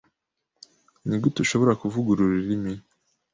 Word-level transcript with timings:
Nigute 1.05 1.37
ushobora 1.41 1.79
kuvuga 1.81 2.07
uru 2.11 2.25
rurimi? 2.33 2.73